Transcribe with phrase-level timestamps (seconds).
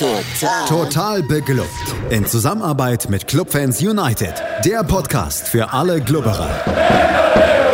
[0.00, 0.66] Total.
[0.66, 1.68] Total beglückt.
[2.08, 4.32] In Zusammenarbeit mit Clubfans United.
[4.64, 6.48] Der Podcast für alle Glubberer.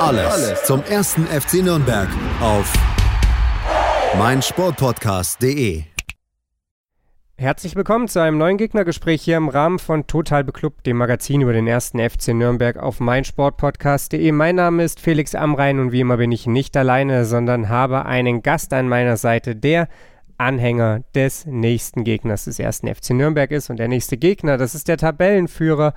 [0.01, 2.09] Alles, Alles zum ersten FC Nürnberg
[2.41, 2.73] auf
[4.19, 5.85] meinsportpodcast.de.
[7.39, 11.53] Herzlich willkommen zu einem neuen Gegnergespräch hier im Rahmen von Total Beklubbt, dem Magazin über
[11.53, 14.33] den ersten FC Nürnberg auf meinsportpodcast.de.
[14.33, 18.43] Mein Name ist Felix Amrein und wie immer bin ich nicht alleine, sondern habe einen
[18.43, 19.87] Gast an meiner Seite, der
[20.39, 23.71] Anhänger des nächsten Gegners des ersten FC Nürnberg ist.
[23.71, 25.95] Und der nächste Gegner, das ist der Tabellenführer,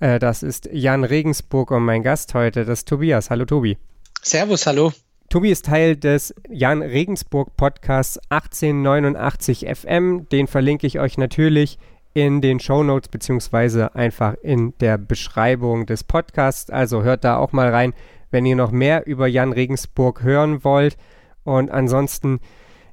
[0.00, 3.30] äh, das ist Jan Regensburg und mein Gast heute, das ist Tobias.
[3.30, 3.78] Hallo Tobi.
[4.22, 4.92] Servus, hallo.
[5.28, 10.28] Tobi ist Teil des Jan Regensburg Podcasts 1889 FM.
[10.28, 11.78] Den verlinke ich euch natürlich
[12.14, 16.70] in den Show Notes beziehungsweise einfach in der Beschreibung des Podcasts.
[16.70, 17.94] Also hört da auch mal rein,
[18.30, 20.96] wenn ihr noch mehr über Jan Regensburg hören wollt.
[21.44, 22.40] Und ansonsten,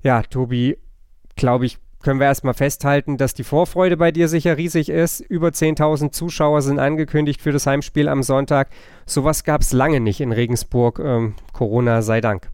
[0.04, 0.77] ja, Tobi,
[1.38, 5.20] glaube ich, können wir erstmal festhalten, dass die Vorfreude bei dir sicher riesig ist.
[5.20, 8.70] Über 10.000 Zuschauer sind angekündigt für das Heimspiel am Sonntag.
[9.05, 10.99] Sowas gab es lange nicht in Regensburg.
[10.99, 12.52] Ähm, Corona sei Dank.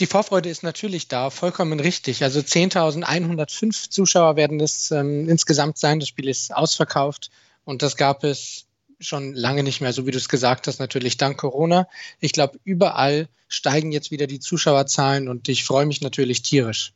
[0.00, 2.22] Die Vorfreude ist natürlich da, vollkommen richtig.
[2.22, 5.98] Also 10.105 Zuschauer werden es ähm, insgesamt sein.
[5.98, 7.30] Das Spiel ist ausverkauft
[7.64, 8.66] und das gab es
[9.00, 11.88] schon lange nicht mehr, so wie du es gesagt hast, natürlich dank Corona.
[12.20, 16.92] Ich glaube, überall steigen jetzt wieder die Zuschauerzahlen und ich freue mich natürlich tierisch.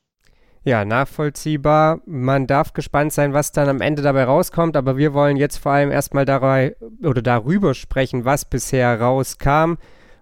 [0.65, 2.01] Ja, nachvollziehbar.
[2.07, 5.73] Man darf gespannt sein, was dann am Ende dabei rauskommt, aber wir wollen jetzt vor
[5.73, 9.75] allem erstmal dabei oder darüber sprechen, was bisher rauskam.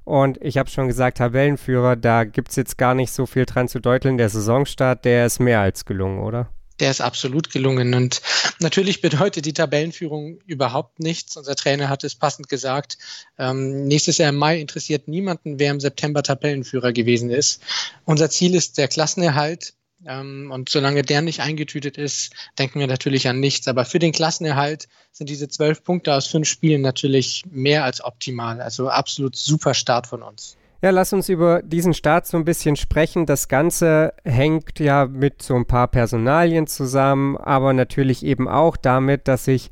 [0.04, 3.68] Und ich habe schon gesagt, Tabellenführer, da gibt es jetzt gar nicht so viel dran
[3.68, 4.16] zu deuteln.
[4.16, 6.48] Der Saisonstart, der ist mehr als gelungen, oder?
[6.80, 7.92] Der ist absolut gelungen.
[7.92, 8.22] Und
[8.60, 11.36] natürlich bedeutet die Tabellenführung überhaupt nichts.
[11.36, 12.96] Unser Trainer hat es passend gesagt.
[13.38, 17.62] Ähm, nächstes Jahr im Mai interessiert niemanden, wer im September Tabellenführer gewesen ist.
[18.06, 19.74] Unser Ziel ist der Klassenerhalt.
[20.06, 23.68] Ähm, und solange der nicht eingetütet ist, denken wir natürlich an nichts.
[23.68, 28.60] Aber für den Klassenerhalt sind diese zwölf Punkte aus fünf Spielen natürlich mehr als optimal.
[28.60, 30.56] Also absolut super Start von uns.
[30.82, 33.26] Ja, lass uns über diesen Start so ein bisschen sprechen.
[33.26, 39.28] Das Ganze hängt ja mit so ein paar Personalien zusammen, aber natürlich eben auch damit,
[39.28, 39.70] dass sich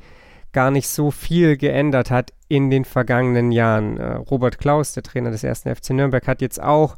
[0.52, 3.96] gar nicht so viel geändert hat in den vergangenen Jahren.
[3.98, 6.96] Äh, Robert Klaus, der Trainer des ersten FC Nürnberg, hat jetzt auch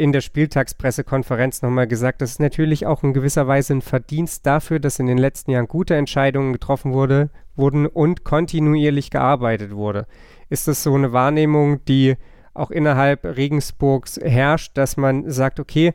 [0.00, 4.80] in der Spieltagspressekonferenz nochmal gesagt, das ist natürlich auch in gewisser Weise ein Verdienst dafür,
[4.80, 10.06] dass in den letzten Jahren gute Entscheidungen getroffen wurde, wurden und kontinuierlich gearbeitet wurde.
[10.48, 12.16] Ist das so eine Wahrnehmung, die
[12.54, 15.92] auch innerhalb Regensburgs herrscht, dass man sagt, okay,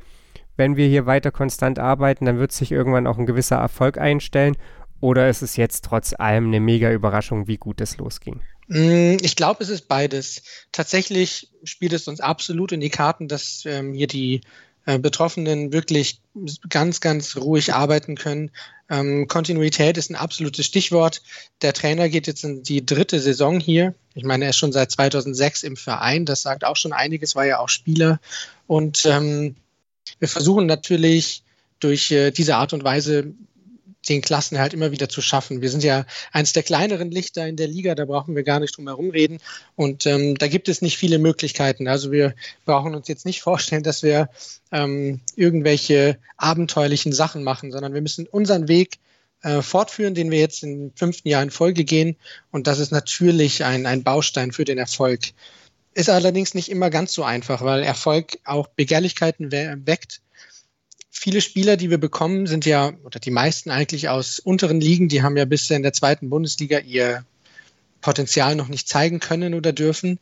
[0.55, 4.55] wenn wir hier weiter konstant arbeiten, dann wird sich irgendwann auch ein gewisser Erfolg einstellen?
[5.01, 8.39] Oder ist es jetzt trotz allem eine mega Überraschung, wie gut es losging?
[8.67, 10.41] Mm, ich glaube, es ist beides.
[10.71, 14.41] Tatsächlich spielt es uns absolut in die Karten, dass ähm, hier die
[14.85, 16.21] äh, Betroffenen wirklich
[16.69, 18.51] ganz, ganz ruhig arbeiten können.
[18.89, 21.23] Ähm, Kontinuität ist ein absolutes Stichwort.
[21.61, 23.95] Der Trainer geht jetzt in die dritte Saison hier.
[24.13, 26.25] Ich meine, er ist schon seit 2006 im Verein.
[26.25, 28.19] Das sagt auch schon einiges, war ja auch Spieler.
[28.67, 29.55] Und ähm,
[30.19, 31.43] wir versuchen natürlich
[31.79, 33.33] durch äh, diese Art und Weise
[34.09, 35.61] den Klassen halt immer wieder zu schaffen.
[35.61, 38.77] Wir sind ja eines der kleineren Lichter in der Liga, da brauchen wir gar nicht
[38.77, 39.39] drum herum reden.
[39.75, 41.87] Und ähm, da gibt es nicht viele Möglichkeiten.
[41.87, 44.29] Also wir brauchen uns jetzt nicht vorstellen, dass wir
[44.71, 48.99] ähm, irgendwelche abenteuerlichen Sachen machen, sondern wir müssen unseren Weg
[49.41, 52.15] äh, fortführen, den wir jetzt im fünften Jahr in Folge gehen.
[52.51, 55.21] Und das ist natürlich ein, ein Baustein für den Erfolg.
[55.93, 60.21] Ist allerdings nicht immer ganz so einfach, weil Erfolg auch Begehrlichkeiten weckt
[61.17, 65.23] viele Spieler, die wir bekommen, sind ja, oder die meisten eigentlich aus unteren Ligen, die
[65.23, 67.25] haben ja bisher in der zweiten Bundesliga ihr
[68.01, 70.19] Potenzial noch nicht zeigen können oder dürfen.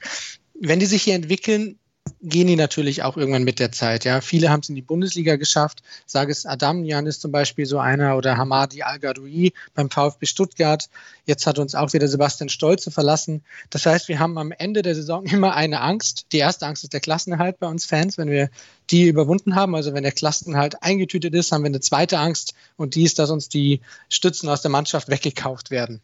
[0.53, 1.77] Wenn die sich hier entwickeln,
[2.24, 4.06] gehen die natürlich auch irgendwann mit der Zeit.
[4.06, 5.84] Ja, viele haben es in die Bundesliga geschafft.
[6.06, 10.25] Sage es Adam Jan ist zum Beispiel so einer oder Hamadi Al Gadoui beim VfB
[10.25, 10.90] Stuttgart.
[11.25, 13.44] Jetzt hat uns auch wieder Sebastian Stolze verlassen.
[13.69, 16.28] Das heißt, wir haben am Ende der Saison immer eine Angst.
[16.31, 18.18] Die erste Angst ist der Klassenerhalt bei uns Fans.
[18.18, 18.50] Wenn wir
[18.90, 22.96] die überwunden haben, also wenn der Klassenerhalt eingetütet ist, haben wir eine zweite Angst und
[22.96, 26.02] die ist, dass uns die Stützen aus der Mannschaft weggekauft werden.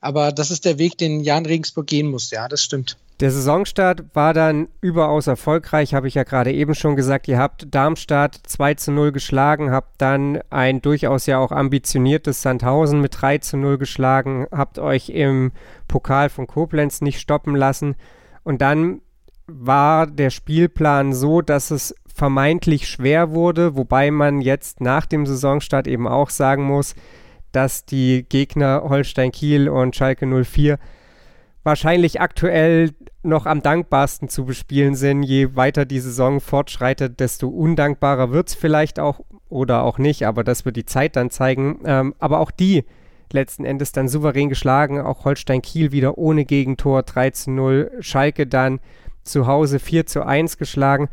[0.00, 2.30] Aber das ist der Weg, den Jan Regensburg gehen muss.
[2.30, 2.96] Ja, das stimmt.
[3.20, 7.28] Der Saisonstart war dann überaus erfolgreich, habe ich ja gerade eben schon gesagt.
[7.28, 13.00] Ihr habt Darmstadt 2 zu 0 geschlagen, habt dann ein durchaus ja auch ambitioniertes Sandhausen
[13.00, 15.52] mit 3 zu 0 geschlagen, habt euch im
[15.88, 17.96] Pokal von Koblenz nicht stoppen lassen.
[18.44, 19.00] Und dann
[19.46, 25.86] war der Spielplan so, dass es vermeintlich schwer wurde, wobei man jetzt nach dem Saisonstart
[25.86, 26.94] eben auch sagen muss,
[27.52, 30.78] dass die Gegner Holstein Kiel und Schalke 04
[31.66, 32.92] wahrscheinlich aktuell
[33.24, 35.24] noch am dankbarsten zu bespielen sind.
[35.24, 40.44] Je weiter die Saison fortschreitet, desto undankbarer wird es vielleicht auch oder auch nicht, aber
[40.44, 41.80] das wird die Zeit dann zeigen.
[41.84, 42.84] Ähm, aber auch die
[43.32, 45.00] letzten Endes dann souverän geschlagen.
[45.00, 47.90] Auch Holstein Kiel wieder ohne Gegentor 3 zu 0.
[47.98, 48.78] Schalke dann
[49.24, 51.08] zu Hause 4 zu 1 geschlagen.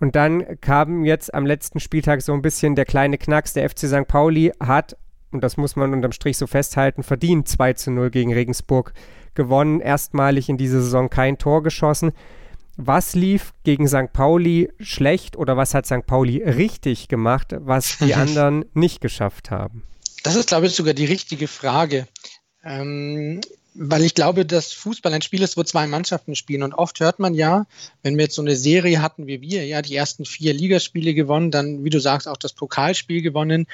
[0.00, 3.54] Und dann kam jetzt am letzten Spieltag so ein bisschen der kleine Knacks.
[3.54, 4.06] Der FC St.
[4.06, 4.98] Pauli hat,
[5.30, 8.92] und das muss man unterm Strich so festhalten, verdient 2 zu 0 gegen Regensburg
[9.34, 9.80] gewonnen.
[9.80, 12.12] Erstmalig in dieser Saison kein Tor geschossen.
[12.76, 14.12] Was lief gegen St.
[14.12, 16.06] Pauli schlecht oder was hat St.
[16.06, 19.84] Pauli richtig gemacht, was die anderen nicht geschafft haben?
[20.24, 22.08] Das ist, glaube ich, sogar die richtige Frage.
[22.64, 23.40] Ähm,
[23.74, 26.62] weil ich glaube, dass Fußball ein Spiel ist, wo zwei Mannschaften spielen.
[26.62, 27.66] Und oft hört man ja,
[28.02, 31.50] wenn wir jetzt so eine Serie hatten wie wir, ja, die ersten vier Ligaspiele gewonnen,
[31.50, 33.66] dann, wie du sagst, auch das Pokalspiel gewonnen.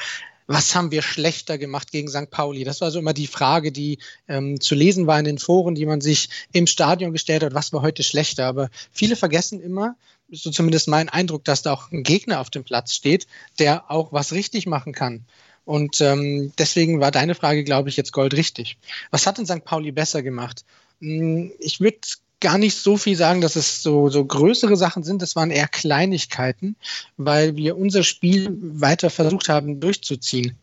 [0.46, 2.30] Was haben wir schlechter gemacht gegen St.
[2.30, 2.64] Pauli?
[2.64, 3.98] Das war so immer die Frage, die
[4.28, 7.72] ähm, zu lesen war in den Foren, die man sich im Stadion gestellt hat, was
[7.72, 8.46] war heute schlechter.
[8.46, 9.96] Aber viele vergessen immer,
[10.30, 13.26] so zumindest mein Eindruck, dass da auch ein Gegner auf dem Platz steht,
[13.58, 15.24] der auch was richtig machen kann.
[15.64, 18.76] Und ähm, deswegen war deine Frage, glaube ich, jetzt goldrichtig.
[19.10, 19.64] Was hat denn St.
[19.64, 20.64] Pauli besser gemacht?
[21.00, 21.98] Hm, ich würde
[22.40, 25.22] gar nicht so viel sagen, dass es so, so größere Sachen sind.
[25.22, 26.76] Das waren eher Kleinigkeiten,
[27.16, 30.56] weil wir unser Spiel weiter versucht haben durchzuziehen.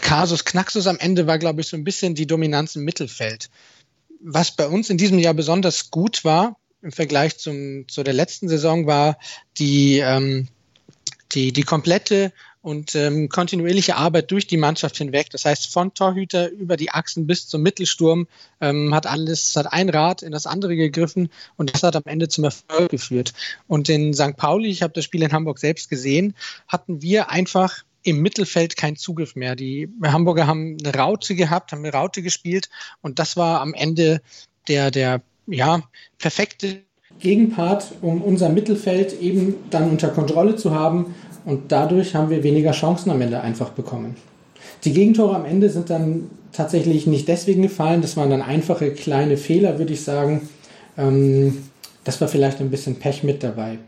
[0.00, 3.48] Kasus Knaxus am Ende war, glaube ich, so ein bisschen die Dominanz im Mittelfeld.
[4.20, 8.48] Was bei uns in diesem Jahr besonders gut war, im Vergleich zum, zu der letzten
[8.48, 9.18] Saison, war
[9.58, 10.48] die, ähm,
[11.32, 15.30] die, die komplette und ähm, kontinuierliche Arbeit durch die Mannschaft hinweg.
[15.30, 18.28] Das heißt, von Torhüter über die Achsen bis zum Mittelsturm
[18.60, 22.28] ähm, hat alles, hat ein Rad in das andere gegriffen und das hat am Ende
[22.28, 23.34] zum Erfolg geführt.
[23.66, 24.36] Und in St.
[24.36, 26.34] Pauli, ich habe das Spiel in Hamburg selbst gesehen,
[26.68, 29.56] hatten wir einfach im Mittelfeld keinen Zugriff mehr.
[29.56, 32.68] Die Hamburger haben eine Raute gehabt, haben eine Raute gespielt
[33.00, 34.22] und das war am Ende
[34.68, 35.82] der, der ja,
[36.18, 36.82] perfekte
[37.18, 42.72] Gegenpart, um unser Mittelfeld eben dann unter Kontrolle zu haben und dadurch haben wir weniger
[42.72, 44.16] Chancen am Ende einfach bekommen.
[44.84, 49.36] Die Gegentore am Ende sind dann tatsächlich nicht deswegen gefallen, das waren dann einfache kleine
[49.36, 50.48] Fehler, würde ich sagen.
[50.98, 51.64] Ähm,
[52.04, 53.78] das war vielleicht ein bisschen Pech mit dabei.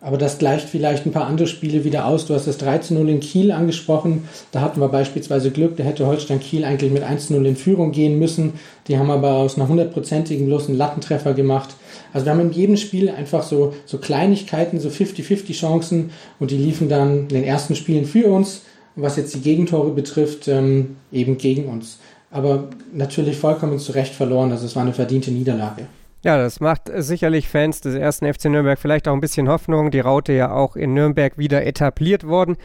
[0.00, 2.26] Aber das gleicht vielleicht ein paar andere Spiele wieder aus.
[2.26, 4.28] Du hast das 13-0 in Kiel angesprochen.
[4.52, 5.76] Da hatten wir beispielsweise Glück.
[5.76, 8.54] Da hätte Holstein Kiel eigentlich mit 1-0 in Führung gehen müssen.
[8.86, 11.70] Die haben aber aus einer hundertprozentigen bloß einen Lattentreffer gemacht.
[12.12, 16.58] Also wir haben in jedem Spiel einfach so, so Kleinigkeiten, so 50-50 Chancen und die
[16.58, 18.62] liefen dann in den ersten Spielen für uns.
[19.00, 21.98] was jetzt die Gegentore betrifft, ähm, eben gegen uns.
[22.32, 24.50] Aber natürlich vollkommen zu Recht verloren.
[24.50, 25.86] Also es war eine verdiente Niederlage.
[26.24, 29.92] Ja, das macht sicherlich Fans des ersten FC Nürnberg vielleicht auch ein bisschen Hoffnung.
[29.92, 32.56] Die Raute ja auch in Nürnberg wieder etabliert worden.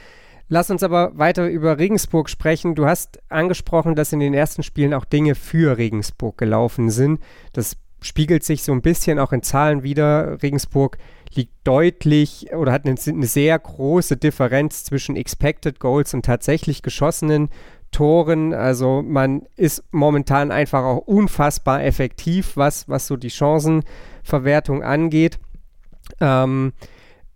[0.49, 2.75] Lass uns aber weiter über Regensburg sprechen.
[2.75, 7.21] Du hast angesprochen, dass in den ersten Spielen auch Dinge für Regensburg gelaufen sind.
[7.53, 10.41] Das spiegelt sich so ein bisschen auch in Zahlen wieder.
[10.41, 10.97] Regensburg
[11.33, 17.49] liegt deutlich oder hat eine, eine sehr große Differenz zwischen Expected Goals und tatsächlich geschossenen
[17.93, 18.53] Toren.
[18.53, 25.39] Also man ist momentan einfach auch unfassbar effektiv, was, was so die Chancenverwertung angeht.
[26.19, 26.73] Ähm,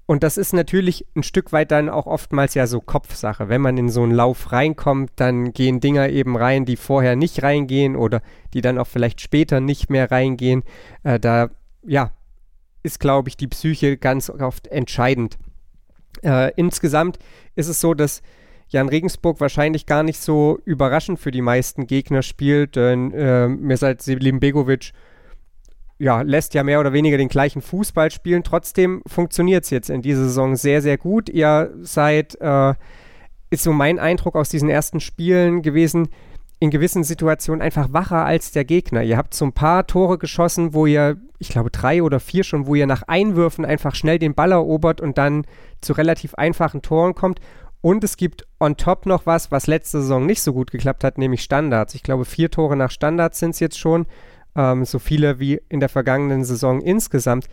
[0.06, 3.50] und das ist natürlich ein Stück weit dann auch oftmals ja so Kopfsache.
[3.50, 7.44] Wenn man in so einen Lauf reinkommt, dann gehen Dinger eben rein, die vorher nicht
[7.44, 8.21] reingehen oder
[8.54, 10.63] die dann auch vielleicht später nicht mehr reingehen.
[11.04, 11.50] Äh, da,
[11.86, 12.12] ja,
[12.83, 15.38] ist, glaube ich, die Psyche ganz oft entscheidend.
[16.24, 17.19] Äh, insgesamt
[17.56, 18.21] ist es so, dass
[18.69, 24.02] Jan Regensburg wahrscheinlich gar nicht so überraschend für die meisten Gegner spielt, denn äh, Mirsad
[24.02, 24.92] Selim Begovic
[26.00, 28.44] ja, lässt ja mehr oder weniger den gleichen Fußball spielen.
[28.44, 31.30] Trotzdem funktioniert es jetzt in dieser Saison sehr, sehr gut.
[31.30, 32.74] Ihr seid, äh,
[33.50, 36.09] ist so mein Eindruck aus diesen ersten Spielen gewesen,
[36.59, 39.04] in gewissen Situationen einfach wacher als der Gegner.
[39.04, 42.66] Ihr habt so ein paar Tore geschossen, wo ihr, ich glaube drei oder vier schon,
[42.66, 45.45] wo ihr nach Einwürfen einfach schnell den Ball erobert und dann
[45.81, 47.40] zu relativ einfachen Toren kommt.
[47.81, 51.18] Und es gibt on top noch was, was letzte Saison nicht so gut geklappt hat,
[51.18, 51.96] nämlich Standards.
[51.96, 54.07] Ich glaube, vier Tore nach Standards sind es jetzt schon,
[54.56, 57.48] ähm, so viele wie in der vergangenen Saison insgesamt.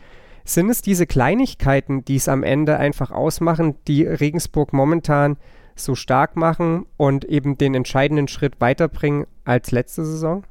[0.44, 5.36] Sind es diese Kleinigkeiten, die es am Ende einfach ausmachen, die Regensburg momentan
[5.76, 10.44] so stark machen und eben den entscheidenden Schritt weiterbringen als letzte Saison?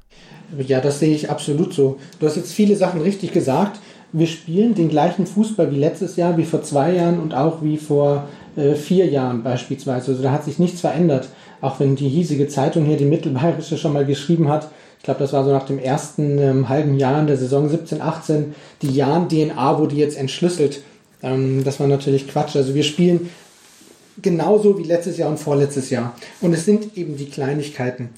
[0.57, 1.97] Ja, das sehe ich absolut so.
[2.19, 3.79] Du hast jetzt viele Sachen richtig gesagt.
[4.11, 7.77] Wir spielen den gleichen Fußball wie letztes Jahr, wie vor zwei Jahren und auch wie
[7.77, 10.11] vor äh, vier Jahren beispielsweise.
[10.11, 11.29] Also da hat sich nichts verändert.
[11.61, 15.33] Auch wenn die hiesige Zeitung hier, die Mittelbayerische, schon mal geschrieben hat, ich glaube, das
[15.33, 19.77] war so nach dem ersten ähm, halben Jahr in der Saison 17, 18, die Jan-DNA
[19.77, 20.81] wurde jetzt entschlüsselt.
[21.21, 22.55] Ähm, das war natürlich Quatsch.
[22.55, 23.29] Also wir spielen
[24.21, 26.15] genauso wie letztes Jahr und vorletztes Jahr.
[26.41, 28.09] Und es sind eben die Kleinigkeiten.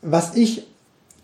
[0.00, 0.62] Was ich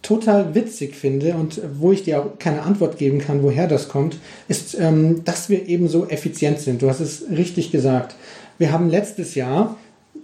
[0.03, 4.17] total witzig finde und wo ich dir auch keine Antwort geben kann, woher das kommt,
[4.49, 6.83] ist, ähm, dass wir eben so effizient sind.
[6.83, 8.15] Du hast es richtig gesagt.
[8.59, 9.77] Wir haben letztes Jahr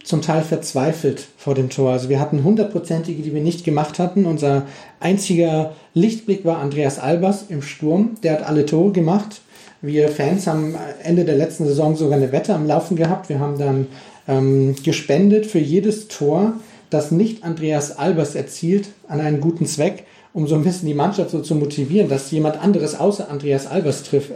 [0.07, 1.91] zum Teil verzweifelt vor dem Tor.
[1.93, 4.25] Also wir hatten hundertprozentige, die wir nicht gemacht hatten.
[4.25, 4.67] Unser
[5.01, 8.17] einziger Lichtblick war Andreas Albers im Sturm.
[8.23, 9.41] Der hat alle Tore gemacht.
[9.83, 13.29] Wir Fans haben Ende der letzten Saison sogar eine Wette am Laufen gehabt.
[13.29, 13.87] Wir haben dann
[14.29, 16.55] ähm, gespendet für jedes Tor,
[16.91, 21.31] das nicht Andreas Albers erzielt, an einen guten Zweck, um so ein bisschen die Mannschaft
[21.31, 24.33] so zu motivieren, dass jemand anderes außer Andreas Albers trifft.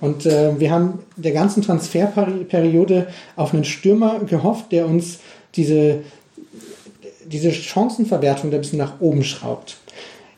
[0.00, 5.20] Und äh, wir haben der ganzen Transferperiode auf einen Stürmer gehofft, der uns
[5.54, 6.00] diese,
[7.24, 9.76] diese Chancenverwertung ein bisschen nach oben schraubt.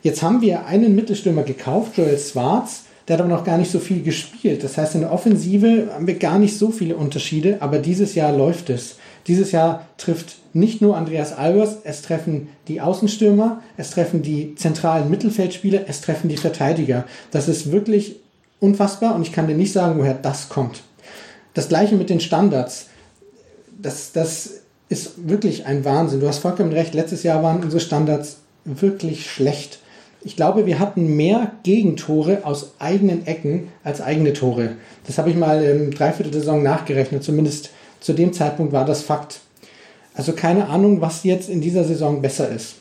[0.03, 3.79] Jetzt haben wir einen Mittelstürmer gekauft, Joel Schwarz, der hat aber noch gar nicht so
[3.79, 4.63] viel gespielt.
[4.63, 8.31] Das heißt, in der Offensive haben wir gar nicht so viele Unterschiede, aber dieses Jahr
[8.31, 8.97] läuft es.
[9.29, 15.09] Dieses Jahr trifft nicht nur Andreas Albers, es treffen die Außenstürmer, es treffen die zentralen
[15.09, 17.05] Mittelfeldspieler, es treffen die Verteidiger.
[17.31, 18.17] Das ist wirklich
[18.59, 20.81] unfassbar und ich kann dir nicht sagen, woher das kommt.
[21.53, 22.87] Das gleiche mit den Standards.
[23.81, 26.19] Das, das ist wirklich ein Wahnsinn.
[26.19, 29.79] Du hast vollkommen recht, letztes Jahr waren unsere Standards wirklich schlecht
[30.21, 34.71] ich glaube, wir hatten mehr Gegentore aus eigenen Ecken als eigene Tore.
[35.07, 37.23] Das habe ich mal im Dreiviertel der Saison nachgerechnet.
[37.23, 39.41] Zumindest zu dem Zeitpunkt war das Fakt.
[40.13, 42.75] Also keine Ahnung, was jetzt in dieser Saison besser ist.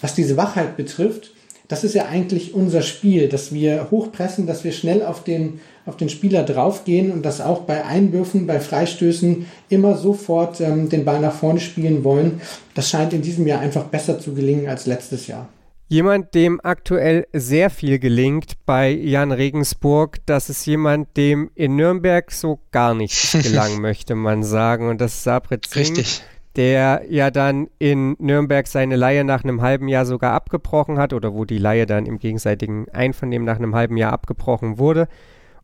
[0.00, 1.30] Was diese Wachheit betrifft,
[1.68, 5.96] das ist ja eigentlich unser Spiel, dass wir hochpressen, dass wir schnell auf den, auf
[5.96, 11.20] den Spieler draufgehen und dass auch bei Einwürfen, bei Freistößen immer sofort ähm, den Ball
[11.20, 12.42] nach vorne spielen wollen.
[12.74, 15.48] Das scheint in diesem Jahr einfach besser zu gelingen als letztes Jahr.
[15.88, 22.32] Jemand, dem aktuell sehr viel gelingt bei Jan Regensburg, das ist jemand, dem in Nürnberg
[22.32, 24.88] so gar nichts gelangen, möchte man sagen.
[24.88, 26.22] Und das ist Sabret Singh, Richtig.
[26.56, 31.34] der ja dann in Nürnberg seine Leihe nach einem halben Jahr sogar abgebrochen hat oder
[31.34, 35.06] wo die Leihe dann im gegenseitigen Einvernehmen nach einem halben Jahr abgebrochen wurde.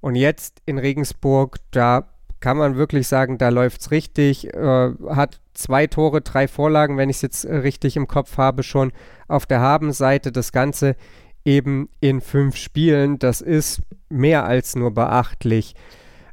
[0.00, 4.52] Und jetzt in Regensburg, da kann man wirklich sagen, da läuft es richtig.
[4.54, 8.62] Äh, hat zwei Tore, drei Vorlagen, wenn ich es jetzt äh, richtig im Kopf habe,
[8.62, 8.92] schon
[9.28, 10.32] auf der Habenseite.
[10.32, 10.96] Das Ganze
[11.44, 13.18] eben in fünf Spielen.
[13.18, 15.74] Das ist mehr als nur beachtlich.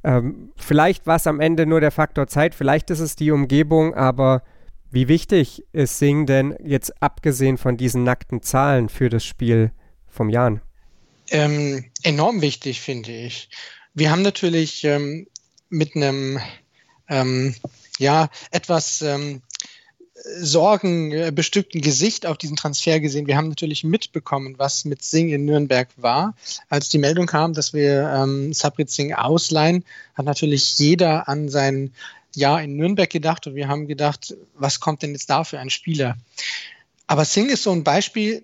[0.03, 3.93] Ähm, vielleicht war es am Ende nur der Faktor Zeit, vielleicht ist es die Umgebung,
[3.93, 4.43] aber
[4.89, 9.71] wie wichtig ist Sing denn jetzt abgesehen von diesen nackten Zahlen für das Spiel
[10.07, 10.61] vom Jan?
[11.29, 13.49] Ähm, enorm wichtig, finde ich.
[13.93, 15.27] Wir haben natürlich ähm,
[15.69, 16.39] mit einem
[17.09, 17.55] ähm,
[17.99, 19.41] ja etwas ähm,
[20.39, 23.27] sorgenbestückten Gesicht auf diesen Transfer gesehen.
[23.27, 26.35] Wir haben natürlich mitbekommen, was mit Singh in Nürnberg war.
[26.69, 31.93] Als die Meldung kam, dass wir ähm, Sabrit Singh ausleihen, hat natürlich jeder an sein
[32.35, 35.69] Jahr in Nürnberg gedacht und wir haben gedacht, was kommt denn jetzt da für ein
[35.69, 36.17] Spieler?
[37.07, 38.43] Aber Singh ist so ein Beispiel,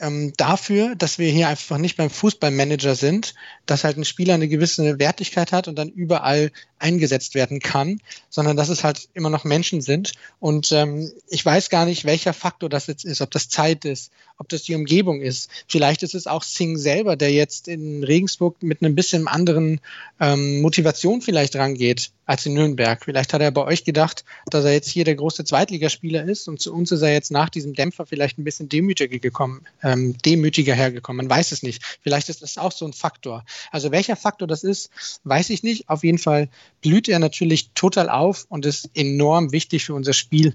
[0.00, 3.34] ähm, dafür, dass wir hier einfach nicht beim Fußballmanager sind,
[3.66, 8.56] dass halt ein Spieler eine gewisse Wertigkeit hat und dann überall eingesetzt werden kann, sondern
[8.56, 10.12] dass es halt immer noch Menschen sind.
[10.38, 14.10] Und ähm, ich weiß gar nicht, welcher Faktor das jetzt ist, ob das Zeit ist,
[14.38, 15.50] ob das die Umgebung ist.
[15.68, 19.80] Vielleicht ist es auch Singh selber, der jetzt in Regensburg mit einem bisschen anderen
[20.18, 23.04] ähm, Motivation vielleicht rangeht als in Nürnberg.
[23.04, 26.60] Vielleicht hat er bei euch gedacht, dass er jetzt hier der große Zweitligaspieler ist und
[26.60, 30.74] zu uns ist er jetzt nach diesem Dämpfer vielleicht ein bisschen demütiger gekommen, ähm, demütiger
[30.74, 31.26] hergekommen.
[31.26, 31.82] Man weiß es nicht.
[32.00, 33.44] Vielleicht ist das auch so ein Faktor.
[33.72, 34.90] Also welcher Faktor das ist,
[35.24, 35.88] weiß ich nicht.
[35.88, 36.48] Auf jeden Fall
[36.80, 40.54] blüht er natürlich total auf und ist enorm wichtig für unser Spiel.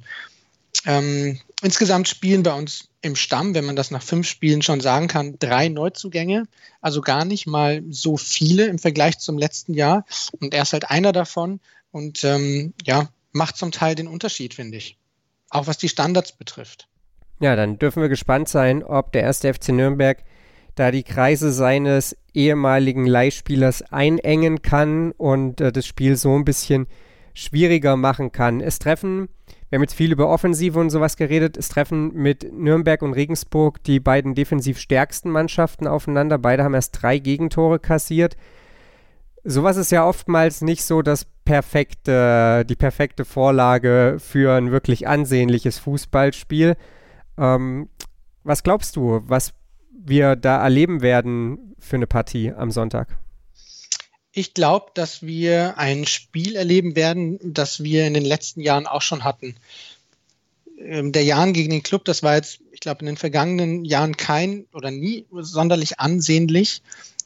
[0.86, 5.08] Ähm, insgesamt spielen bei uns im Stamm, wenn man das nach fünf Spielen schon sagen
[5.08, 6.48] kann, drei Neuzugänge.
[6.82, 10.06] Also gar nicht mal so viele im Vergleich zum letzten Jahr.
[10.40, 11.60] Und er ist halt einer davon
[11.92, 14.98] und ähm, ja, macht zum Teil den Unterschied, finde ich.
[15.50, 16.88] Auch was die Standards betrifft.
[17.40, 20.24] Ja, dann dürfen wir gespannt sein, ob der erste FC Nürnberg
[20.76, 26.88] da die Kreise seines ehemaligen Leihspielers einengen kann und äh, das Spiel so ein bisschen
[27.34, 28.62] schwieriger machen kann.
[28.62, 29.30] Es treffen,
[29.70, 33.84] wir haben jetzt viel über Offensive und sowas geredet, es treffen mit Nürnberg und Regensburg
[33.84, 36.38] die beiden defensiv stärksten Mannschaften aufeinander.
[36.38, 38.38] Beide haben erst drei Gegentore kassiert.
[39.44, 45.78] Sowas ist ja oftmals nicht so das perfekte, die perfekte Vorlage für ein wirklich ansehnliches
[45.80, 46.76] Fußballspiel.
[47.38, 47.90] Ähm,
[48.44, 49.54] was glaubst du, was
[50.08, 53.18] wir da erleben werden für eine Partie am Sonntag?
[54.32, 59.02] Ich glaube, dass wir ein Spiel erleben werden, das wir in den letzten Jahren auch
[59.02, 59.56] schon hatten.
[60.78, 64.18] Ähm, der Jan gegen den Club, das war jetzt, ich glaube, in den vergangenen Jahren
[64.18, 66.82] kein oder nie sonderlich ansehnlich.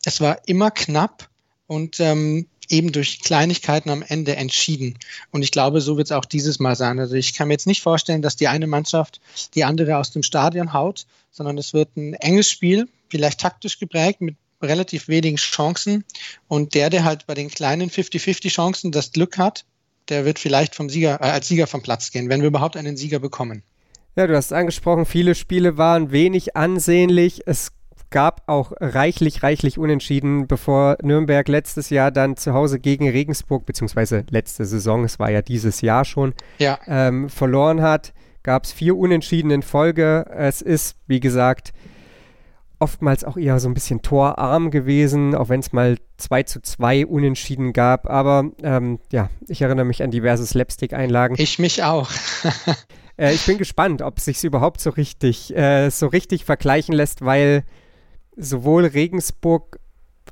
[0.05, 1.29] Es war immer knapp
[1.65, 4.98] und ähm, eben durch Kleinigkeiten am Ende entschieden.
[5.32, 7.00] Und ich glaube, so wird es auch dieses Mal sein.
[7.00, 9.20] Also ich kann mir jetzt nicht vorstellen, dass die eine Mannschaft
[9.56, 14.22] die andere aus dem Stadion haut, sondern es wird ein enges Spiel, vielleicht taktisch geprägt
[14.22, 16.04] mit relativ wenigen Chancen.
[16.48, 19.66] Und der, der halt bei den kleinen 50-50 Chancen das Glück hat,
[20.10, 22.98] der wird vielleicht vom Sieger, äh, als Sieger vom Platz gehen, wenn wir überhaupt einen
[22.98, 23.64] Sieger bekommen.
[24.16, 27.44] Ja, du hast angesprochen, viele Spiele waren wenig ansehnlich.
[27.46, 27.72] Es
[28.10, 34.25] gab auch reichlich, reichlich Unentschieden, bevor Nürnberg letztes Jahr dann zu Hause gegen Regensburg, beziehungsweise
[34.30, 36.80] letzte Saison, es war ja dieses Jahr schon, ja.
[36.88, 38.13] ähm, verloren hat.
[38.42, 40.25] Gab es vier Unentschieden in Folge.
[40.30, 41.74] Es ist, wie gesagt,
[42.80, 47.06] oftmals auch eher so ein bisschen torarm gewesen, auch wenn es mal 2 zu 2
[47.06, 48.10] Unentschieden gab.
[48.10, 51.36] Aber ähm, ja, ich erinnere mich an diverse Slapstick-Einlagen.
[51.38, 52.10] Ich mich auch.
[53.18, 57.24] äh, ich bin gespannt, ob es sich überhaupt so richtig, äh, so richtig vergleichen lässt,
[57.24, 57.63] weil
[58.39, 59.79] sowohl Regensburg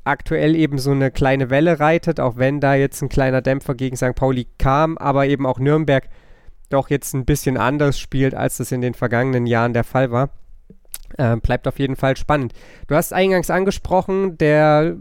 [0.03, 3.97] aktuell eben so eine kleine Welle reitet, auch wenn da jetzt ein kleiner Dämpfer gegen
[3.97, 4.15] St.
[4.15, 6.07] Pauli kam, aber eben auch Nürnberg
[6.69, 10.29] doch jetzt ein bisschen anders spielt, als das in den vergangenen Jahren der Fall war.
[11.17, 12.53] Äh, bleibt auf jeden Fall spannend.
[12.87, 14.97] Du hast eingangs angesprochen, der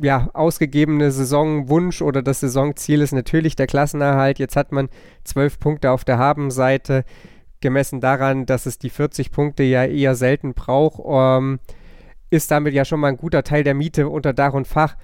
[0.00, 4.38] ja, ausgegebene Saisonwunsch oder das Saisonziel ist natürlich der Klassenerhalt.
[4.38, 4.88] Jetzt hat man
[5.24, 7.04] zwölf Punkte auf der Habenseite,
[7.62, 11.60] gemessen daran, dass es die 40 Punkte ja eher selten braucht, ähm,
[12.30, 14.96] ist damit ja schon mal ein guter Teil der Miete unter Dach und Fach.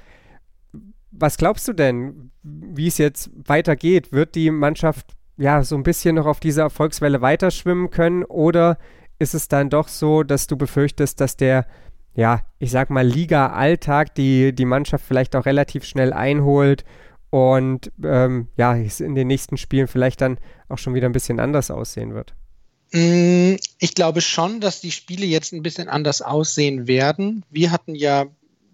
[1.11, 4.13] Was glaubst du denn, wie es jetzt weitergeht?
[4.13, 8.79] Wird die Mannschaft ja so ein bisschen noch auf dieser Erfolgswelle weiterschwimmen können oder
[9.19, 11.67] ist es dann doch so, dass du befürchtest, dass der,
[12.15, 16.85] ja, ich sag mal, Liga-Alltag die, die Mannschaft vielleicht auch relativ schnell einholt
[17.31, 20.39] und ähm, ja, es in den nächsten Spielen vielleicht dann
[20.69, 22.35] auch schon wieder ein bisschen anders aussehen wird?
[22.93, 27.45] Mm, ich glaube schon, dass die Spiele jetzt ein bisschen anders aussehen werden.
[27.51, 28.27] Wir hatten ja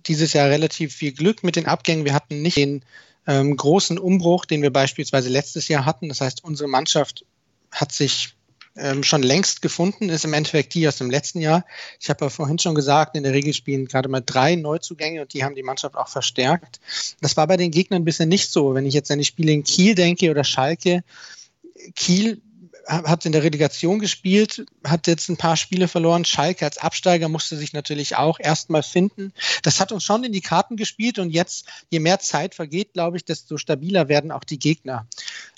[0.06, 2.04] dieses Jahr relativ viel Glück mit den Abgängen.
[2.04, 2.84] Wir hatten nicht den
[3.26, 6.08] ähm, großen Umbruch, den wir beispielsweise letztes Jahr hatten.
[6.08, 7.24] Das heißt, unsere Mannschaft
[7.70, 8.34] hat sich
[8.76, 11.64] ähm, schon längst gefunden, ist im Endeffekt die aus dem letzten Jahr.
[12.00, 15.32] Ich habe ja vorhin schon gesagt, in der Regel spielen gerade mal drei Neuzugänge und
[15.32, 16.80] die haben die Mannschaft auch verstärkt.
[17.20, 18.74] Das war bei den Gegnern bisher nicht so.
[18.74, 21.04] Wenn ich jetzt an die Spiele in Kiel denke oder Schalke,
[21.94, 22.40] Kiel
[22.86, 26.24] hat in der Relegation gespielt, hat jetzt ein paar Spiele verloren.
[26.24, 29.32] Schalke als Absteiger musste sich natürlich auch erstmal finden.
[29.62, 33.16] Das hat uns schon in die Karten gespielt und jetzt, je mehr Zeit vergeht, glaube
[33.16, 35.06] ich, desto stabiler werden auch die Gegner.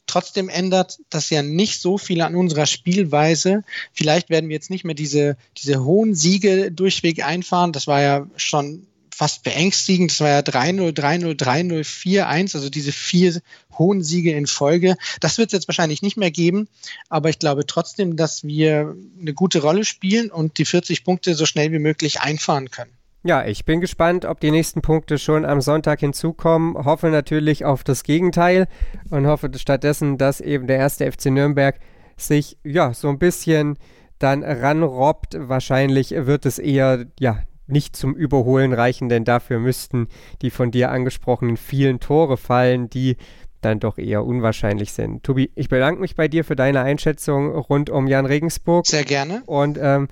[0.06, 3.64] Trotzdem ändert das ja nicht so viel an unserer Spielweise.
[3.92, 7.72] Vielleicht werden wir jetzt nicht mehr diese, diese hohen Siege durchweg einfahren.
[7.72, 8.86] Das war ja schon
[9.16, 10.10] fast beängstigend.
[10.10, 13.40] Das war ja 3-0, 3-0, 3-0, 4-1, also diese vier
[13.78, 14.96] hohen Siege in Folge.
[15.20, 16.68] Das wird es jetzt wahrscheinlich nicht mehr geben,
[17.08, 21.46] aber ich glaube trotzdem, dass wir eine gute Rolle spielen und die 40 Punkte so
[21.46, 22.90] schnell wie möglich einfahren können.
[23.24, 26.76] Ja, ich bin gespannt, ob die nächsten Punkte schon am Sonntag hinzukommen.
[26.84, 28.68] Hoffe natürlich auf das Gegenteil
[29.08, 31.80] und hoffe stattdessen, dass eben der erste FC Nürnberg
[32.18, 33.78] sich ja so ein bisschen
[34.18, 35.36] dann ranrobbt.
[35.38, 40.08] Wahrscheinlich wird es eher ja nicht zum Überholen reichen, denn dafür müssten
[40.42, 43.16] die von dir angesprochenen vielen Tore fallen, die
[43.60, 45.24] dann doch eher unwahrscheinlich sind.
[45.24, 48.86] Tobi, ich bedanke mich bei dir für deine Einschätzung rund um Jan Regensburg.
[48.86, 49.42] Sehr gerne.
[49.46, 50.08] Und ähm,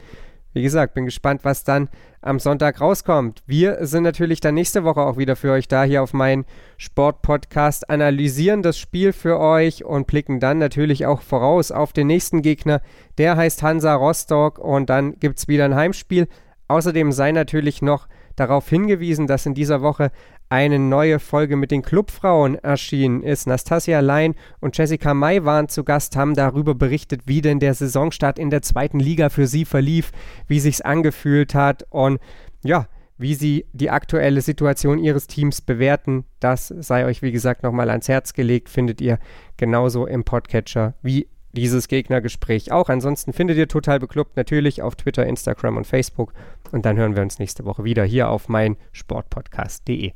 [0.54, 1.88] wie gesagt, bin gespannt, was dann
[2.20, 3.42] am Sonntag rauskommt.
[3.46, 6.46] Wir sind natürlich dann nächste Woche auch wieder für euch da hier auf meinen
[6.78, 12.40] Sportpodcast, analysieren das Spiel für euch und blicken dann natürlich auch voraus auf den nächsten
[12.40, 12.80] Gegner.
[13.18, 16.28] Der heißt Hansa Rostock und dann gibt es wieder ein Heimspiel.
[16.68, 20.10] Außerdem sei natürlich noch darauf hingewiesen, dass in dieser Woche
[20.48, 23.46] eine neue Folge mit den Clubfrauen erschienen ist.
[23.46, 28.38] Nastasia Lein und Jessica May waren zu Gast, haben darüber berichtet, wie denn der Saisonstart
[28.38, 30.12] in der zweiten Liga für sie verlief,
[30.46, 32.18] wie sich's angefühlt hat und
[32.62, 36.24] ja, wie sie die aktuelle Situation ihres Teams bewerten.
[36.40, 39.18] Das sei euch, wie gesagt, nochmal ans Herz gelegt, findet ihr
[39.56, 42.88] genauso im Podcatcher wie dieses Gegnergespräch auch.
[42.88, 46.32] Ansonsten findet ihr total beklubbt natürlich auf Twitter, Instagram und Facebook.
[46.72, 50.12] Und dann hören wir uns nächste Woche wieder hier auf mein Sportpodcast.de.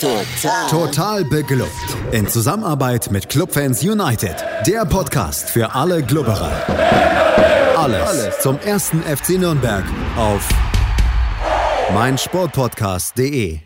[0.00, 0.68] Total.
[0.68, 1.70] Total beglückt.
[2.10, 4.36] In Zusammenarbeit mit Clubfans United.
[4.66, 6.52] Der Podcast für alle Glubberer.
[7.76, 9.84] Alles, Alles zum ersten FC Nürnberg
[10.16, 10.48] auf
[11.92, 13.60] meinsportpodcast.de.